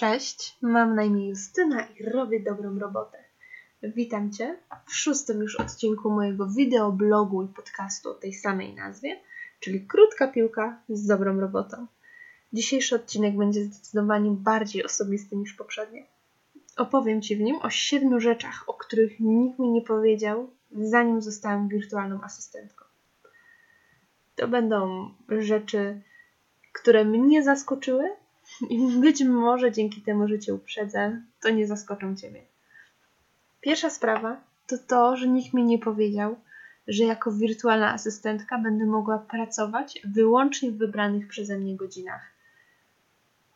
Cześć, 0.00 0.56
mam 0.62 0.94
na 0.94 1.02
imię 1.02 1.28
Justyna 1.28 1.86
i 1.86 2.04
robię 2.04 2.40
dobrą 2.40 2.78
robotę. 2.78 3.24
Witam 3.82 4.32
Cię 4.32 4.58
w 4.86 4.94
szóstym 4.94 5.40
już 5.40 5.56
odcinku 5.56 6.10
mojego 6.10 6.46
wideoblogu 6.46 7.42
i 7.42 7.48
podcastu 7.48 8.10
o 8.10 8.14
tej 8.14 8.32
samej 8.32 8.74
nazwie, 8.74 9.20
czyli 9.60 9.86
Krótka 9.86 10.28
Piłka 10.28 10.82
z 10.88 11.06
dobrą 11.06 11.40
robotą. 11.40 11.86
Dzisiejszy 12.52 12.94
odcinek 12.94 13.36
będzie 13.36 13.64
zdecydowanie 13.64 14.30
bardziej 14.30 14.84
osobisty 14.84 15.36
niż 15.36 15.52
poprzednie. 15.52 16.06
Opowiem 16.76 17.22
Ci 17.22 17.36
w 17.36 17.40
nim 17.40 17.56
o 17.62 17.70
siedmiu 17.70 18.20
rzeczach, 18.20 18.64
o 18.66 18.74
których 18.74 19.20
nikt 19.20 19.58
mi 19.58 19.68
nie 19.68 19.82
powiedział, 19.82 20.50
zanim 20.72 21.22
zostałam 21.22 21.68
wirtualną 21.68 22.22
asystentką. 22.22 22.84
To 24.36 24.48
będą 24.48 25.10
rzeczy, 25.28 26.02
które 26.72 27.04
mnie 27.04 27.42
zaskoczyły, 27.42 28.10
i 28.68 29.00
być 29.00 29.24
może 29.24 29.72
dzięki 29.72 30.02
temu, 30.02 30.28
że 30.28 30.38
cię 30.38 30.54
uprzedzę, 30.54 31.22
to 31.40 31.50
nie 31.50 31.66
zaskoczą 31.66 32.16
ciebie. 32.16 32.42
Pierwsza 33.60 33.90
sprawa 33.90 34.40
to 34.66 34.78
to, 34.78 35.16
że 35.16 35.28
nikt 35.28 35.54
mi 35.54 35.64
nie 35.64 35.78
powiedział, 35.78 36.36
że 36.88 37.04
jako 37.04 37.32
wirtualna 37.32 37.92
asystentka 37.92 38.58
będę 38.58 38.86
mogła 38.86 39.18
pracować 39.18 40.02
wyłącznie 40.04 40.70
w 40.70 40.78
wybranych 40.78 41.28
przeze 41.28 41.58
mnie 41.58 41.76
godzinach. 41.76 42.22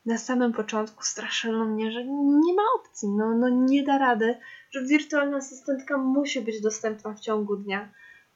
Na 0.07 0.19
samym 0.19 0.53
początku 0.53 1.03
straszono 1.03 1.65
mnie, 1.65 1.93
że 1.93 2.05
nie 2.05 2.55
ma 2.55 2.63
opcji, 2.77 3.09
no, 3.09 3.35
no 3.35 3.49
nie 3.49 3.83
da 3.83 3.99
rady, 3.99 4.39
że 4.71 4.85
wirtualna 4.85 5.37
asystentka 5.37 5.99
musi 5.99 6.41
być 6.41 6.61
dostępna 6.61 7.15
w 7.15 7.21
ciągu 7.21 7.57
dnia, 7.57 7.89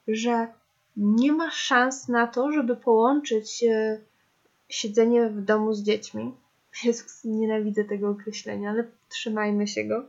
że 0.08 0.46
nie 0.96 1.32
ma 1.32 1.50
szans 1.50 2.08
na 2.08 2.26
to, 2.26 2.52
żeby 2.52 2.76
połączyć 2.76 3.64
e, 3.64 4.00
siedzenie 4.68 5.28
w 5.28 5.40
domu 5.40 5.72
z 5.72 5.82
dziećmi 5.82 6.34
Jezus, 6.84 7.24
nienawidzę 7.24 7.84
tego 7.84 8.10
określenia, 8.10 8.70
ale 8.70 8.84
trzymajmy 9.08 9.66
się 9.66 9.84
go, 9.84 10.04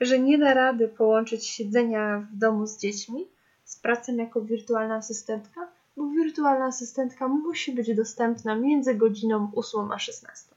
że 0.00 0.18
nie 0.18 0.38
da 0.38 0.54
rady 0.54 0.88
połączyć 0.88 1.46
siedzenia 1.46 2.28
w 2.32 2.36
domu 2.36 2.66
z 2.66 2.78
dziećmi 2.78 3.26
z 3.64 3.76
pracą 3.76 4.16
jako 4.16 4.40
wirtualna 4.40 4.94
asystentka, 4.94 5.68
bo 5.96 6.08
wirtualna 6.08 6.66
asystentka 6.66 7.28
musi 7.28 7.72
być 7.72 7.94
dostępna 7.94 8.54
między 8.54 8.94
godziną 8.94 9.50
8 9.56 9.92
a 9.92 9.98
16. 9.98 10.54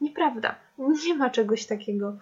Nieprawda, 0.00 0.54
nie 0.78 1.14
ma 1.14 1.30
czegoś 1.30 1.66
takiego. 1.66 2.18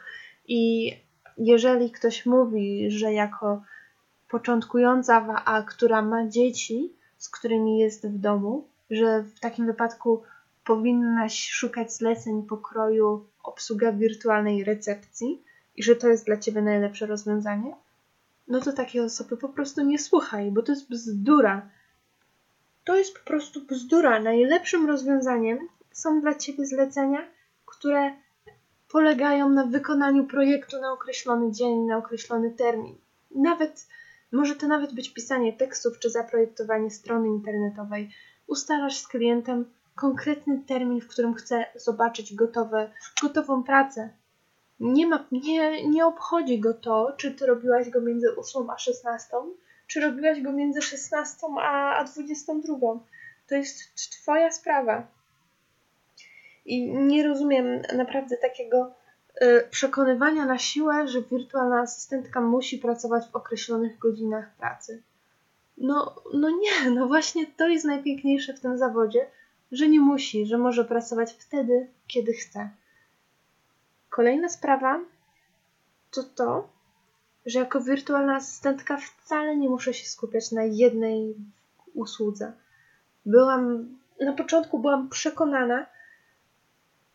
I 0.49 0.93
jeżeli 1.39 1.91
ktoś 1.91 2.27
mówi, 2.27 2.91
że 2.91 3.13
jako 3.13 3.63
początkująca 4.31 5.21
WA, 5.21 5.63
która 5.63 6.03
ma 6.03 6.29
dzieci, 6.29 6.93
z 7.19 7.29
którymi 7.29 7.79
jest 7.79 8.09
w 8.09 8.19
domu, 8.19 8.69
że 8.91 9.23
w 9.23 9.41
takim 9.41 9.67
wypadku 9.67 10.23
powinnaś 10.71 11.49
szukać 11.49 11.93
zleceń 11.93 12.43
pokroju 12.43 13.27
obsługa 13.43 13.93
wirtualnej 13.93 14.65
recepcji 14.65 15.43
i 15.77 15.83
że 15.83 15.97
to 15.97 16.09
jest 16.09 16.27
dla 16.27 16.37
ciebie 16.37 16.63
najlepsze 16.63 17.07
rozwiązanie, 17.07 17.77
no 18.49 18.61
to 18.61 18.73
takiej 18.73 19.01
osoby 19.01 19.37
po 19.37 19.49
prostu 19.49 19.85
nie 19.85 19.99
słuchaj, 19.99 20.51
bo 20.51 20.63
to 20.63 20.73
jest 20.73 20.89
bzdura. 20.91 21.69
To 22.85 22.97
jest 22.97 23.19
po 23.19 23.25
prostu 23.25 23.61
bzdura. 23.61 24.21
Najlepszym 24.21 24.87
rozwiązaniem 24.87 25.59
są 25.93 26.21
dla 26.21 26.35
ciebie 26.35 26.67
zlecenia, 26.67 27.29
które 27.67 28.13
polegają 28.89 29.49
na 29.49 29.65
wykonaniu 29.67 30.25
projektu 30.27 30.81
na 30.81 30.93
określony 30.93 31.53
dzień, 31.53 31.79
na 31.79 31.97
określony 31.97 32.51
termin. 32.51 32.97
Nawet 33.31 33.87
może 34.33 34.57
to 34.57 34.69
nawet 34.69 34.95
być 34.95 35.13
pisanie 35.15 35.53
tekstów 35.53 35.99
czy 35.99 36.11
zaprojektowanie 36.11 36.91
strony 36.91 37.29
internetowej. 37.29 38.11
Ustalasz 38.47 38.99
z 38.99 39.09
klientem 39.09 39.65
konkretny 40.01 40.63
termin, 40.67 41.01
w 41.01 41.09
którym 41.09 41.35
chcę 41.35 41.65
zobaczyć 41.75 42.35
gotowe, 42.35 42.91
gotową 43.23 43.63
pracę. 43.63 44.11
Nie, 44.81 45.07
ma, 45.07 45.25
nie, 45.33 45.89
nie 45.89 46.07
obchodzi 46.07 46.61
go 46.61 46.75
to, 46.75 47.13
czy 47.17 47.31
ty 47.31 47.47
robiłaś 47.47 47.91
go 47.91 48.01
między 48.01 48.37
8 48.37 48.71
a 48.71 48.79
16, 48.79 49.29
czy 49.87 50.01
robiłaś 50.01 50.43
go 50.43 50.53
między 50.53 50.83
16 50.83 51.47
a, 51.61 51.97
a 51.97 52.05
22. 52.05 52.77
To 53.49 53.55
jest 53.55 53.95
twoja 54.11 54.51
sprawa. 54.51 55.07
I 56.65 56.93
nie 56.93 57.29
rozumiem 57.29 57.83
naprawdę 57.97 58.37
takiego 58.37 58.95
y, 59.43 59.69
przekonywania 59.71 60.47
na 60.47 60.59
siłę, 60.59 61.09
że 61.09 61.23
wirtualna 61.23 61.81
asystentka 61.81 62.41
musi 62.41 62.79
pracować 62.79 63.25
w 63.29 63.37
określonych 63.37 63.99
godzinach 63.99 64.55
pracy. 64.55 65.03
No, 65.79 66.15
no 66.35 66.51
nie, 66.51 66.91
no 66.91 67.07
właśnie 67.07 67.47
to 67.47 67.69
jest 67.69 67.85
najpiękniejsze 67.85 68.55
w 68.55 68.61
tym 68.61 68.79
zawodzie, 68.79 69.27
że 69.73 69.89
nie 69.89 70.01
musi, 70.01 70.47
że 70.47 70.59
może 70.59 70.85
pracować 70.85 71.33
wtedy, 71.33 71.89
kiedy 72.07 72.33
chce. 72.33 72.71
Kolejna 74.09 74.49
sprawa 74.49 75.01
to 76.11 76.23
to, 76.23 76.69
że 77.47 77.59
jako 77.59 77.81
wirtualna 77.81 78.37
asystentka 78.37 78.97
wcale 78.97 79.57
nie 79.57 79.69
muszę 79.69 79.95
się 79.95 80.07
skupiać 80.07 80.53
na 80.53 80.63
jednej 80.63 81.35
usłudze. 81.95 82.53
Byłam, 83.27 83.89
na 84.21 84.33
początku 84.33 84.79
byłam 84.79 85.09
przekonana, 85.09 85.87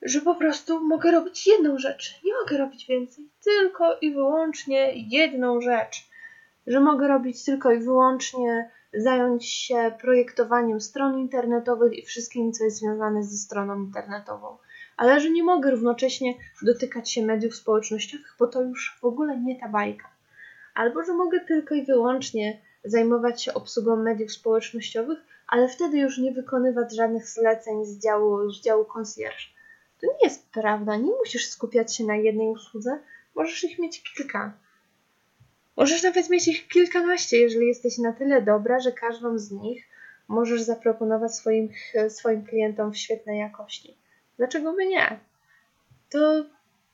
że 0.02 0.22
po 0.22 0.36
prostu 0.36 0.80
mogę 0.80 1.12
robić 1.12 1.48
jedną 1.48 1.78
rzecz. 1.78 2.20
Nie 2.26 2.34
mogę 2.34 2.58
robić 2.58 2.88
więcej. 2.88 3.30
Tylko 3.44 3.98
i 4.00 4.14
wyłącznie 4.14 4.94
jedną 4.96 5.62
rzecz. 5.62 6.10
Że 6.68 6.80
mogę 6.80 7.08
robić 7.08 7.46
tylko 7.46 7.72
i 7.72 7.80
wyłącznie 7.80 8.72
zająć 8.98 9.46
się 9.46 9.92
projektowaniem 10.02 10.82
stron 10.82 11.20
internetowych 11.20 11.94
i 11.94 12.06
wszystkim, 12.06 12.52
co 12.52 12.64
jest 12.64 12.78
związane 12.78 13.24
ze 13.24 13.38
stroną 13.38 13.76
internetową. 13.76 14.58
Ale 14.98 15.20
że 15.20 15.30
nie 15.30 15.44
mogę 15.44 15.72
równocześnie 15.72 16.34
dotykać 16.62 17.12
się 17.12 17.26
mediów 17.26 17.56
społecznościowych, 17.56 18.36
bo 18.40 18.48
to 18.48 18.62
już 18.62 18.98
w 19.02 19.06
ogóle 19.06 19.40
nie 19.40 19.60
ta 19.60 19.70
bajka. 19.70 20.10
Albo 20.74 21.04
że 21.04 21.14
mogę 21.14 21.40
tylko 21.40 21.76
i 21.76 21.86
wyłącznie 21.86 22.62
zajmować 22.84 23.44
się 23.44 23.54
obsługą 23.54 23.96
mediów 23.96 24.32
społecznościowych, 24.32 25.20
ale 25.48 25.68
wtedy 25.68 25.98
już 25.98 26.18
nie 26.18 26.32
wykonywać 26.32 26.96
żadnych 26.96 27.28
zleceń 27.28 27.86
z 27.86 28.04
działu, 28.04 28.52
z 28.52 28.62
działu 28.62 28.86
concierge. 28.86 29.46
To 30.02 30.08
nie 30.08 30.28
jest 30.28 30.50
prawda, 30.52 30.96
nie 30.96 31.12
musisz 31.12 31.50
skupiać 31.50 31.96
się 31.96 32.04
na 32.04 32.16
jednej 32.16 32.48
usłudze, 32.48 33.00
możesz 33.36 33.64
ich 33.64 33.80
mieć 33.80 34.04
kilka. 34.04 34.54
Możesz 35.78 36.04
nawet 36.04 36.30
mieć 36.30 36.48
ich 36.48 36.68
kilkanaście, 36.68 37.38
jeżeli 37.38 37.68
jesteś 37.68 37.98
na 37.98 38.14
tyle 38.14 38.42
dobra, 38.42 38.80
że 38.80 38.92
każdą 38.92 39.38
z 39.38 39.52
nich 39.52 39.88
możesz 40.28 40.62
zaproponować 40.62 41.36
swoim, 41.36 41.70
swoim 42.10 42.46
klientom 42.46 42.94
w 42.94 42.98
świetnej 42.98 43.40
jakości. 43.40 43.98
Dlaczego 44.38 44.74
by 44.74 44.86
nie? 44.86 45.20
To 46.10 46.46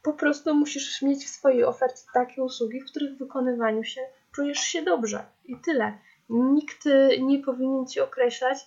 po 0.04 0.14
prostu 0.14 0.56
musisz 0.56 1.02
mieć 1.02 1.26
w 1.26 1.30
swojej 1.30 1.64
ofercie 1.64 2.04
takie 2.14 2.44
usługi, 2.44 2.82
w 2.82 2.86
których 2.86 3.18
wykonywaniu 3.18 3.84
się 3.84 4.02
czujesz 4.36 4.60
się 4.60 4.82
dobrze. 4.82 5.26
I 5.46 5.56
tyle. 5.56 5.98
Nikt 6.30 6.86
nie 7.22 7.40
powinien 7.40 7.88
ci 7.88 8.00
określać, 8.00 8.58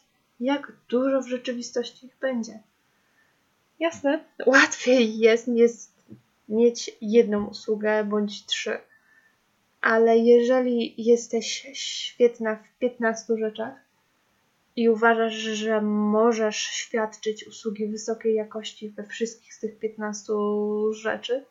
jak 0.41 0.73
dużo 0.89 1.23
w 1.23 1.29
rzeczywistości 1.29 2.07
ich 2.07 2.17
będzie. 2.21 2.63
Jasne, 3.81 4.25
łatwiej 4.47 5.19
jest, 5.19 5.49
jest 5.49 5.93
mieć 6.49 6.97
jedną 7.01 7.47
usługę 7.47 8.05
bądź 8.05 8.47
trzy 8.47 8.79
ale 9.85 10.19
jeżeli 10.19 10.95
jesteś 11.05 11.67
świetna 11.73 12.57
w 12.57 12.79
15 12.79 13.37
rzeczach 13.39 13.75
i 14.77 14.89
uważasz, 14.89 15.35
że 15.35 15.81
możesz 15.83 16.57
świadczyć 16.57 17.47
usługi 17.47 17.87
wysokiej 17.87 18.35
jakości 18.35 18.91
we 18.91 19.07
wszystkich 19.07 19.55
z 19.55 19.61
tych 19.61 19.79
15 19.79 20.33
rzeczy, 20.93 21.45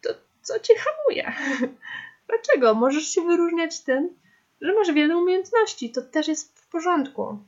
to 0.00 0.10
co 0.42 0.60
cię 0.60 0.74
hamuje? 0.76 1.32
Dlaczego? 2.28 2.74
Możesz 2.74 3.08
się 3.08 3.20
wyróżniać 3.20 3.80
tym, 3.80 4.16
że 4.60 4.74
masz 4.74 4.92
wiele 4.92 5.16
umiejętności. 5.16 5.92
To 5.92 6.02
też 6.02 6.28
jest 6.28 6.60
w 6.60 6.68
porządku. 6.68 7.38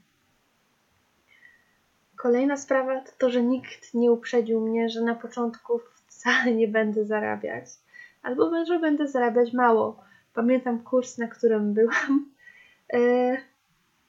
Kolejna 2.16 2.56
sprawa 2.56 3.00
to 3.00 3.12
to, 3.18 3.30
że 3.30 3.42
nikt 3.42 3.94
nie 3.94 4.12
uprzedził 4.12 4.60
mnie, 4.60 4.88
że 4.88 5.00
na 5.00 5.14
początku 5.14 5.80
wcale 6.06 6.54
nie 6.54 6.68
będę 6.68 7.04
zarabiać 7.04 7.66
albo 8.22 8.64
że 8.64 8.78
będę 8.78 9.08
zarabiać 9.08 9.52
mało. 9.52 10.00
Pamiętam 10.34 10.82
kurs, 10.82 11.18
na 11.18 11.28
którym 11.28 11.74
byłam. 11.74 12.26
E, 12.92 13.36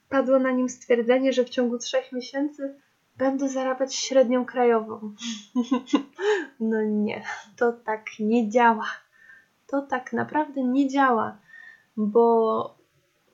padło 0.08 0.38
na 0.38 0.50
nim 0.50 0.68
stwierdzenie, 0.68 1.32
że 1.32 1.44
w 1.44 1.50
ciągu 1.50 1.78
trzech 1.78 2.12
miesięcy 2.12 2.74
będę 3.16 3.48
zarabiać 3.48 3.94
średnią 3.94 4.44
krajową. 4.44 5.14
no 6.60 6.82
nie, 6.82 7.22
to 7.56 7.72
tak 7.72 8.04
nie 8.20 8.50
działa. 8.50 8.86
To 9.66 9.82
tak 9.82 10.12
naprawdę 10.12 10.64
nie 10.64 10.88
działa, 10.88 11.38
bo 11.96 12.74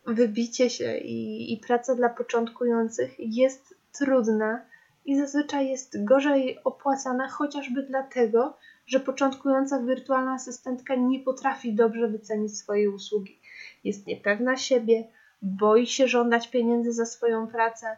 wybicie 0.06 0.70
się 0.70 0.96
i, 0.96 1.52
i 1.52 1.56
praca 1.56 1.94
dla 1.94 2.08
początkujących 2.08 3.14
jest 3.18 3.74
trudna 3.98 4.60
i 5.04 5.16
zazwyczaj 5.16 5.68
jest 5.68 6.04
gorzej 6.04 6.58
opłacana 6.64 7.28
chociażby 7.28 7.82
dlatego, 7.82 8.56
że 8.88 9.00
początkująca 9.00 9.80
wirtualna 9.80 10.32
asystentka 10.32 10.94
nie 10.94 11.20
potrafi 11.20 11.74
dobrze 11.74 12.08
wycenić 12.08 12.58
swojej 12.58 12.88
usługi. 12.88 13.38
Jest 13.84 14.06
niepewna 14.06 14.56
siebie, 14.56 15.04
boi 15.42 15.86
się 15.86 16.08
żądać 16.08 16.50
pieniędzy 16.50 16.92
za 16.92 17.06
swoją 17.06 17.46
pracę, 17.46 17.96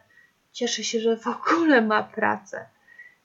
cieszy 0.51 0.83
się, 0.83 0.99
że 0.99 1.17
w 1.17 1.27
ogóle 1.27 1.81
ma 1.81 2.03
pracę. 2.03 2.65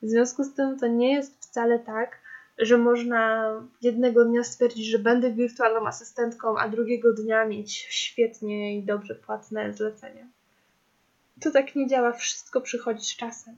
W 0.02 0.08
związku 0.08 0.44
z 0.44 0.54
tym 0.54 0.78
to 0.78 0.86
nie 0.86 1.12
jest 1.12 1.42
wcale 1.42 1.78
tak, 1.78 2.18
że 2.58 2.78
można 2.78 3.50
jednego 3.82 4.24
dnia 4.24 4.44
stwierdzić, 4.44 4.86
że 4.86 4.98
będę 4.98 5.32
wirtualną 5.32 5.86
asystentką, 5.86 6.58
a 6.58 6.68
drugiego 6.68 7.12
dnia 7.12 7.44
mieć 7.44 7.72
świetnie 7.76 8.78
i 8.78 8.82
dobrze 8.82 9.14
płatne 9.14 9.72
zlecenie. 9.72 10.26
To 11.40 11.50
tak 11.50 11.74
nie 11.74 11.86
działa, 11.86 12.12
wszystko 12.12 12.60
przychodzi 12.60 13.04
z 13.04 13.16
czasem. 13.16 13.56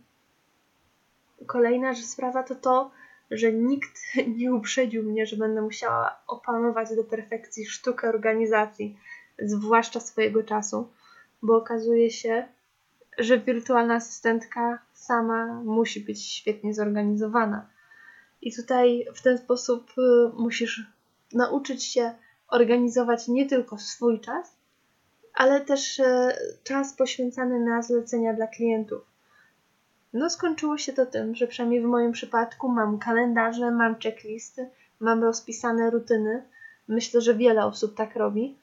Kolejna 1.46 1.94
sprawa 1.94 2.42
to 2.42 2.54
to, 2.54 2.90
że 3.30 3.52
nikt 3.52 4.00
nie 4.38 4.54
uprzedził 4.54 5.02
mnie, 5.02 5.26
że 5.26 5.36
będę 5.36 5.62
musiała 5.62 6.22
opanować 6.26 6.96
do 6.96 7.04
perfekcji 7.04 7.66
sztukę 7.66 8.08
organizacji, 8.08 8.98
zwłaszcza 9.38 10.00
swojego 10.00 10.42
czasu, 10.42 10.88
bo 11.42 11.56
okazuje 11.56 12.10
się, 12.10 12.48
że 13.18 13.38
wirtualna 13.38 13.94
asystentka 13.94 14.78
sama 14.92 15.62
musi 15.64 16.00
być 16.00 16.26
świetnie 16.26 16.74
zorganizowana. 16.74 17.70
I 18.42 18.54
tutaj 18.54 19.06
w 19.14 19.22
ten 19.22 19.38
sposób 19.38 19.90
y, 19.98 20.02
musisz 20.36 20.86
nauczyć 21.32 21.84
się 21.84 22.14
organizować 22.48 23.28
nie 23.28 23.46
tylko 23.46 23.78
swój 23.78 24.20
czas, 24.20 24.56
ale 25.34 25.60
też 25.60 25.98
y, 25.98 26.04
czas 26.64 26.96
poświęcany 26.96 27.60
na 27.60 27.82
zlecenia 27.82 28.34
dla 28.34 28.46
klientów. 28.46 29.07
No, 30.12 30.30
skończyło 30.30 30.78
się 30.78 30.92
to 30.92 31.06
tym, 31.06 31.34
że 31.34 31.46
przynajmniej 31.46 31.80
w 31.80 31.84
moim 31.84 32.12
przypadku 32.12 32.68
mam 32.68 32.98
kalendarze, 32.98 33.70
mam 33.70 33.98
checklisty, 33.98 34.70
mam 35.00 35.22
rozpisane 35.22 35.90
rutyny. 35.90 36.42
Myślę, 36.88 37.20
że 37.20 37.34
wiele 37.34 37.64
osób 37.64 37.94
tak 37.94 38.16
robi 38.16 38.56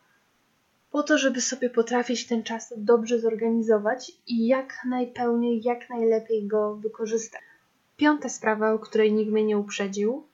po 0.95 1.03
to, 1.03 1.17
żeby 1.17 1.41
sobie 1.41 1.69
potrafić 1.69 2.27
ten 2.27 2.43
czas 2.43 2.73
dobrze 2.77 3.19
zorganizować 3.19 4.11
i 4.27 4.47
jak 4.47 4.73
najpełniej, 4.85 5.61
jak 5.63 5.89
najlepiej 5.89 6.47
go 6.47 6.75
wykorzystać. 6.75 7.41
Piąta 7.97 8.29
sprawa, 8.29 8.73
o 8.73 8.79
której 8.79 9.13
nikt 9.13 9.31
mnie 9.31 9.43
nie 9.43 9.57
uprzedził, 9.57 10.27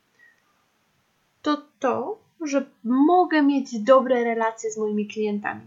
to 1.42 1.62
to, 1.80 2.19
że 2.46 2.66
mogę 2.84 3.42
mieć 3.42 3.80
dobre 3.80 4.24
relacje 4.24 4.72
z 4.72 4.78
moimi 4.78 5.08
klientami. 5.08 5.62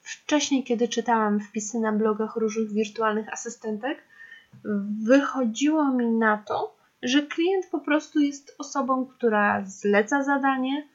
Wcześniej, 0.00 0.64
kiedy 0.64 0.88
czytałam 0.88 1.40
wpisy 1.40 1.80
na 1.80 1.92
blogach 1.92 2.36
różnych 2.36 2.72
wirtualnych 2.72 3.32
asystentek, 3.32 3.98
wychodziło 5.04 5.92
mi 5.92 6.06
na 6.06 6.38
to, 6.38 6.76
że 7.02 7.22
klient 7.22 7.66
po 7.70 7.80
prostu 7.80 8.20
jest 8.20 8.54
osobą, 8.58 9.06
która 9.06 9.64
zleca 9.66 10.22
zadanie, 10.22 10.88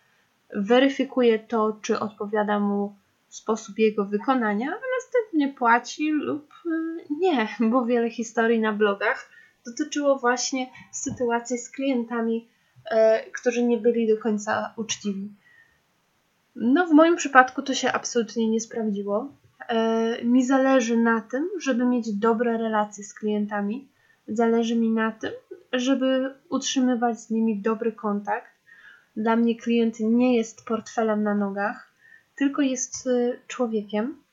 weryfikuje 0.55 1.39
to, 1.39 1.79
czy 1.81 1.99
odpowiada 1.99 2.59
mu 2.59 2.95
sposób 3.29 3.79
jego 3.79 4.05
wykonania, 4.05 4.67
a 4.67 4.81
następnie 4.97 5.47
płaci 5.57 6.11
lub 6.11 6.53
y, 6.65 6.69
nie, 7.19 7.47
bo 7.71 7.85
wiele 7.85 8.09
historii 8.09 8.59
na 8.59 8.73
blogach 8.73 9.29
dotyczyło 9.65 10.15
właśnie 10.15 10.69
sytuacji 10.91 11.57
z 11.57 11.69
klientami, 11.69 12.47
e, 12.91 13.23
którzy 13.31 13.63
nie 13.63 13.77
byli 13.77 14.07
do 14.07 14.17
końca 14.17 14.73
uczciwi. 14.77 15.33
No, 16.55 16.87
w 16.87 16.91
moim 16.91 17.15
przypadku 17.15 17.61
to 17.61 17.73
się 17.73 17.91
absolutnie 17.91 18.49
nie 18.49 18.59
sprawdziło. 18.59 19.33
E, 19.67 20.23
mi 20.23 20.45
zależy 20.45 20.97
na 20.97 21.21
tym, 21.21 21.49
żeby 21.59 21.85
mieć 21.85 22.13
dobre 22.13 22.57
relacje 22.57 23.03
z 23.03 23.13
klientami. 23.13 23.87
Zależy 24.27 24.75
mi 24.75 24.89
na 24.89 25.11
tym, 25.11 25.31
żeby 25.73 26.35
utrzymywać 26.49 27.19
z 27.19 27.29
nimi 27.29 27.61
dobry 27.61 27.91
kontakt. 27.91 28.51
Dla 29.15 29.35
mnie 29.35 29.55
klient 29.55 29.99
nie 29.99 30.37
jest 30.37 30.65
portfelem 30.65 31.23
na 31.23 31.35
nogach 31.35 31.89
tylko 32.39 32.61
jest 32.61 33.07
y, 33.07 33.39
człowiekiem. 33.47 34.23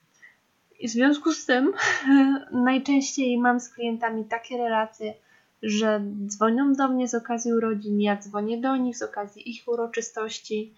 I 0.81 0.89
w 0.89 0.91
związku 0.91 1.33
z 1.33 1.47
tym 1.47 1.73
najczęściej 2.69 3.39
mam 3.39 3.61
z 3.61 3.69
klientami 3.69 4.25
takie 4.25 4.57
relacje, 4.57 5.15
że 5.63 6.03
dzwonią 6.27 6.73
do 6.73 6.89
mnie 6.89 7.09
z 7.09 7.15
okazji 7.15 7.53
urodzin, 7.53 8.01
ja 8.01 8.17
dzwonię 8.17 8.61
do 8.61 8.77
nich 8.77 8.97
z 8.97 9.03
okazji 9.03 9.51
ich 9.51 9.69
uroczystości 9.69 10.75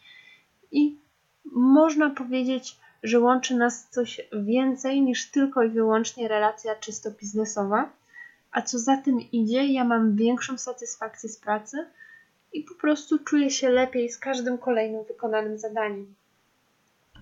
i 0.73 0.99
można 1.53 2.11
powiedzieć, 2.11 2.77
że 3.03 3.21
łączy 3.21 3.57
nas 3.57 3.89
coś 3.91 4.21
więcej 4.33 5.03
niż 5.03 5.31
tylko 5.31 5.63
i 5.63 5.69
wyłącznie 5.69 6.29
relacja 6.29 6.75
czysto 6.77 7.11
biznesowa. 7.11 7.91
A 8.53 8.63
co 8.63 8.79
za 8.79 8.97
tym 8.97 9.21
idzie, 9.33 9.67
ja 9.67 9.85
mam 9.85 10.17
większą 10.17 10.59
satysfakcję 10.59 11.29
z 11.29 11.37
pracy 11.37 11.87
i 12.53 12.63
po 12.63 12.75
prostu 12.75 13.19
czuję 13.19 13.51
się 13.51 13.69
lepiej 13.69 14.11
z 14.11 14.19
każdym 14.19 14.59
kolejnym 14.59 15.05
wykonanym 15.05 15.59
zadaniem 15.59 16.15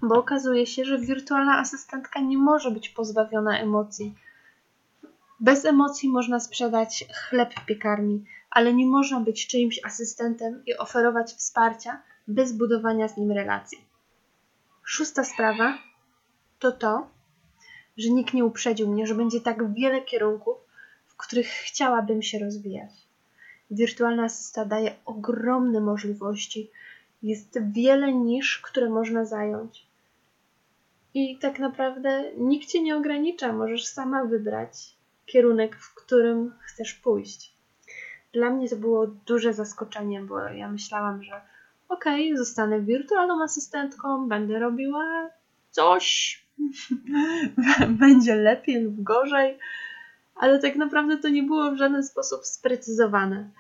bo 0.02 0.14
okazuje 0.14 0.66
się, 0.66 0.84
że 0.84 0.98
wirtualna 0.98 1.58
asystentka 1.58 2.20
nie 2.20 2.38
może 2.38 2.70
być 2.70 2.88
pozbawiona 2.88 3.58
emocji. 3.58 4.14
Bez 5.40 5.64
emocji 5.64 6.08
można 6.08 6.40
sprzedać 6.40 7.04
chleb 7.14 7.54
w 7.54 7.66
piekarni, 7.66 8.24
ale 8.50 8.74
nie 8.74 8.86
można 8.86 9.20
być 9.20 9.46
czyimś 9.46 9.80
asystentem 9.84 10.62
i 10.66 10.76
oferować 10.76 11.32
wsparcia 11.32 12.02
bez 12.28 12.52
budowania 12.52 13.08
z 13.08 13.16
nim 13.16 13.32
relacji. 13.32 13.85
Szósta 14.88 15.24
sprawa 15.24 15.78
to 16.58 16.72
to, 16.72 17.06
że 17.96 18.10
nikt 18.10 18.34
nie 18.34 18.44
uprzedził 18.44 18.92
mnie, 18.92 19.06
że 19.06 19.14
będzie 19.14 19.40
tak 19.40 19.74
wiele 19.74 20.02
kierunków, 20.02 20.56
w 21.06 21.16
których 21.16 21.46
chciałabym 21.46 22.22
się 22.22 22.38
rozwijać. 22.38 22.90
Wirtualna 23.70 24.24
asysta 24.24 24.64
daje 24.64 24.94
ogromne 25.04 25.80
możliwości. 25.80 26.70
Jest 27.22 27.58
wiele 27.72 28.12
nisz, 28.12 28.58
które 28.58 28.90
można 28.90 29.24
zająć. 29.24 29.86
I 31.14 31.38
tak 31.38 31.58
naprawdę 31.58 32.32
nikt 32.36 32.68
cię 32.68 32.82
nie 32.82 32.96
ogranicza, 32.96 33.52
możesz 33.52 33.86
sama 33.86 34.24
wybrać 34.24 34.94
kierunek, 35.26 35.76
w 35.76 35.94
którym 35.94 36.52
chcesz 36.60 36.94
pójść. 36.94 37.52
Dla 38.32 38.50
mnie 38.50 38.68
to 38.68 38.76
było 38.76 39.06
duże 39.06 39.54
zaskoczenie, 39.54 40.20
bo 40.20 40.40
ja 40.40 40.70
myślałam, 40.70 41.22
że 41.22 41.40
okej, 41.88 42.26
okay, 42.32 42.38
zostanę 42.38 42.80
wirtualną 42.80 43.42
asystentką, 43.42 44.28
będę 44.28 44.58
robiła 44.58 45.30
coś, 45.70 46.38
będzie 48.00 48.34
lepiej 48.34 48.82
lub 48.82 49.02
gorzej, 49.02 49.58
ale 50.34 50.58
tak 50.58 50.76
naprawdę 50.76 51.18
to 51.18 51.28
nie 51.28 51.42
było 51.42 51.70
w 51.70 51.76
żaden 51.76 52.04
sposób 52.04 52.46
sprecyzowane. 52.46 53.50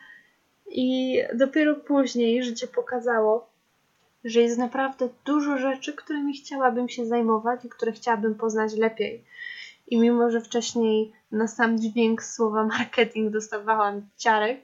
I 0.70 1.18
dopiero 1.34 1.74
później 1.74 2.44
życie 2.44 2.66
pokazało, 2.66 3.50
że 4.24 4.40
jest 4.40 4.58
naprawdę 4.58 5.08
dużo 5.24 5.58
rzeczy, 5.58 5.92
którymi 5.92 6.34
chciałabym 6.34 6.88
się 6.88 7.06
zajmować 7.06 7.64
i 7.64 7.68
które 7.68 7.92
chciałabym 7.92 8.34
poznać 8.34 8.74
lepiej. 8.74 9.24
I 9.86 9.98
mimo, 9.98 10.30
że 10.30 10.40
wcześniej 10.40 11.12
na 11.32 11.48
sam 11.48 11.78
dźwięk 11.78 12.22
słowa 12.22 12.64
marketing 12.64 13.32
dostawałam 13.32 14.08
ciarek, 14.16 14.60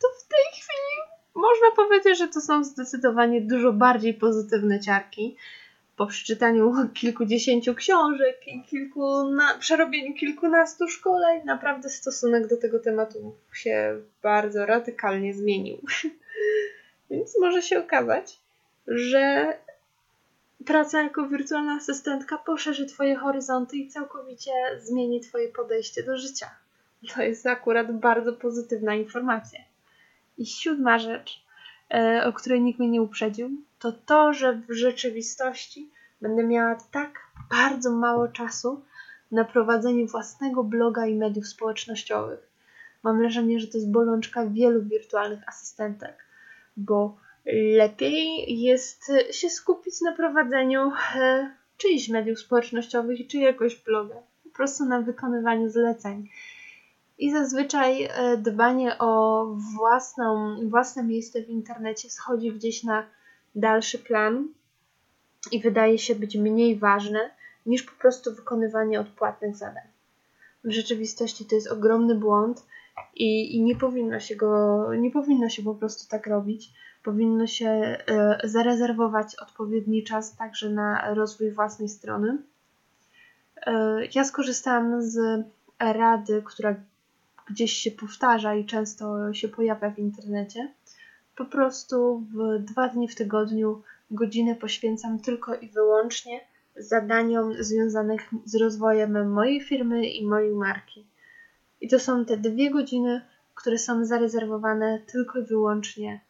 to 0.00 0.08
w 0.08 0.28
tej 0.28 0.44
chwili 0.52 0.93
można 1.34 1.70
powiedzieć, 1.76 2.18
że 2.18 2.28
to 2.28 2.40
są 2.40 2.64
zdecydowanie 2.64 3.40
dużo 3.40 3.72
bardziej 3.72 4.14
pozytywne 4.14 4.80
ciarki. 4.80 5.36
Po 5.96 6.06
przeczytaniu 6.06 6.74
kilkudziesięciu 6.94 7.74
książek 7.74 8.40
i 8.46 8.62
kilku 8.62 9.30
na, 9.30 9.58
przerobieniu 9.58 10.14
kilkunastu 10.14 10.88
szkoleń, 10.88 11.44
naprawdę 11.44 11.88
stosunek 11.88 12.46
do 12.46 12.56
tego 12.56 12.80
tematu 12.80 13.34
się 13.52 14.00
bardzo 14.22 14.66
radykalnie 14.66 15.34
zmienił. 15.34 15.78
Więc 17.10 17.40
może 17.40 17.62
się 17.62 17.78
okazać, 17.78 18.40
że 18.86 19.54
praca 20.66 21.02
jako 21.02 21.28
wirtualna 21.28 21.72
asystentka 21.72 22.38
poszerzy 22.38 22.86
Twoje 22.86 23.16
horyzonty 23.16 23.76
i 23.76 23.88
całkowicie 23.88 24.52
zmieni 24.82 25.20
Twoje 25.20 25.48
podejście 25.48 26.02
do 26.02 26.16
życia. 26.16 26.50
To 27.14 27.22
jest 27.22 27.46
akurat 27.46 27.98
bardzo 27.98 28.32
pozytywna 28.32 28.94
informacja. 28.94 29.60
I 30.38 30.46
siódma 30.46 30.98
rzecz, 30.98 31.44
e, 31.94 32.24
o 32.26 32.32
której 32.32 32.60
nikt 32.60 32.78
mnie 32.78 32.88
nie 32.88 33.02
uprzedził, 33.02 33.50
to 33.78 33.92
to, 33.92 34.32
że 34.32 34.52
w 34.52 34.72
rzeczywistości 34.72 35.90
będę 36.20 36.44
miała 36.44 36.78
tak 36.90 37.18
bardzo 37.50 37.90
mało 37.90 38.28
czasu 38.28 38.82
na 39.32 39.44
prowadzenie 39.44 40.06
własnego 40.06 40.64
bloga 40.64 41.06
i 41.06 41.14
mediów 41.14 41.48
społecznościowych. 41.48 42.50
Mam 43.02 43.18
wrażenie, 43.18 43.60
że 43.60 43.66
to 43.66 43.78
jest 43.78 43.90
bolączka 43.90 44.46
wielu 44.46 44.82
wirtualnych 44.82 45.48
asystentek, 45.48 46.24
bo 46.76 47.16
lepiej 47.76 48.44
jest 48.60 49.12
się 49.30 49.50
skupić 49.50 50.00
na 50.00 50.12
prowadzeniu 50.12 50.92
e, 51.14 51.50
czyichś 51.76 52.08
mediów 52.08 52.38
społecznościowych 52.38 53.26
czy 53.28 53.38
jakoś 53.38 53.76
bloga. 53.76 54.14
Po 54.44 54.50
prostu 54.50 54.84
na 54.84 55.00
wykonywaniu 55.00 55.68
zleceń. 55.70 56.28
I 57.18 57.32
zazwyczaj 57.32 58.02
e, 58.04 58.36
dbanie 58.36 58.98
o 58.98 59.46
własną, 59.76 60.56
własne 60.68 61.02
miejsce 61.02 61.42
w 61.42 61.48
internecie 61.48 62.10
schodzi 62.10 62.52
gdzieś 62.52 62.84
na 62.84 63.06
dalszy 63.54 63.98
plan 63.98 64.48
i 65.52 65.60
wydaje 65.60 65.98
się 65.98 66.14
być 66.14 66.36
mniej 66.36 66.78
ważne 66.78 67.30
niż 67.66 67.82
po 67.82 68.00
prostu 68.00 68.34
wykonywanie 68.34 69.00
odpłatnych 69.00 69.56
zadań. 69.56 69.84
W 70.64 70.70
rzeczywistości 70.70 71.44
to 71.44 71.54
jest 71.54 71.70
ogromny 71.70 72.14
błąd 72.14 72.66
i, 73.14 73.56
i 73.56 73.62
nie 73.62 73.76
powinno 73.76 74.20
się 74.20 74.36
go, 74.36 74.88
nie 74.94 75.10
powinno 75.10 75.48
się 75.48 75.62
po 75.62 75.74
prostu 75.74 76.08
tak 76.10 76.26
robić 76.26 76.72
powinno 77.04 77.46
się 77.46 77.68
e, 77.68 78.38
zarezerwować 78.44 79.36
odpowiedni 79.36 80.04
czas 80.04 80.36
także 80.36 80.70
na 80.70 81.14
rozwój 81.14 81.50
własnej 81.50 81.88
strony. 81.88 82.38
E, 83.66 84.00
ja 84.14 84.24
skorzystałam 84.24 85.02
z 85.02 85.44
rady, 85.80 86.42
która 86.44 86.74
gdzieś 87.50 87.72
się 87.72 87.90
powtarza 87.90 88.54
i 88.54 88.64
często 88.64 89.34
się 89.34 89.48
pojawia 89.48 89.90
w 89.90 89.98
internecie. 89.98 90.72
Po 91.36 91.44
prostu 91.44 92.26
w 92.34 92.64
dwa 92.64 92.88
dni 92.88 93.08
w 93.08 93.14
tygodniu 93.14 93.82
godzinę 94.10 94.54
poświęcam 94.54 95.20
tylko 95.20 95.54
i 95.54 95.68
wyłącznie 95.68 96.40
zadaniom 96.76 97.64
związanych 97.64 98.30
z 98.44 98.54
rozwojem 98.54 99.32
mojej 99.32 99.60
firmy 99.60 100.06
i 100.06 100.26
mojej 100.26 100.54
marki. 100.54 101.06
I 101.80 101.88
to 101.88 101.98
są 101.98 102.24
te 102.24 102.36
dwie 102.36 102.70
godziny, 102.70 103.22
które 103.54 103.78
są 103.78 104.04
zarezerwowane 104.04 104.98
tylko 105.12 105.38
i 105.38 105.44
wyłącznie 105.44 106.20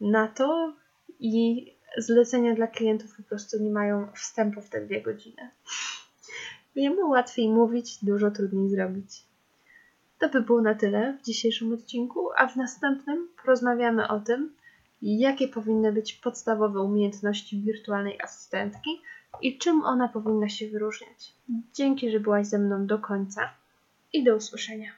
na 0.00 0.28
to 0.28 0.74
i 1.20 1.72
zlecenia 1.98 2.54
dla 2.54 2.66
klientów 2.66 3.16
po 3.16 3.22
prostu 3.22 3.62
nie 3.62 3.70
mają 3.70 4.08
wstępu 4.14 4.60
w 4.60 4.68
te 4.68 4.86
dwie 4.86 5.02
godziny. 5.02 5.50
Wiem, 6.76 6.98
łatwiej 6.98 7.48
mówić, 7.48 8.04
dużo 8.04 8.30
trudniej 8.30 8.70
zrobić. 8.70 9.26
To 10.18 10.28
by 10.28 10.40
było 10.40 10.62
na 10.62 10.74
tyle 10.74 11.18
w 11.22 11.26
dzisiejszym 11.26 11.72
odcinku, 11.72 12.28
a 12.36 12.46
w 12.46 12.56
następnym 12.56 13.28
porozmawiamy 13.42 14.08
o 14.08 14.20
tym, 14.20 14.54
jakie 15.02 15.48
powinny 15.48 15.92
być 15.92 16.12
podstawowe 16.12 16.80
umiejętności 16.80 17.62
wirtualnej 17.62 18.20
asystentki 18.20 18.90
i 19.42 19.58
czym 19.58 19.84
ona 19.84 20.08
powinna 20.08 20.48
się 20.48 20.68
wyróżniać. 20.68 21.32
Dzięki, 21.74 22.10
że 22.10 22.20
byłaś 22.20 22.46
ze 22.46 22.58
mną 22.58 22.86
do 22.86 22.98
końca 22.98 23.50
i 24.12 24.24
do 24.24 24.36
usłyszenia. 24.36 24.90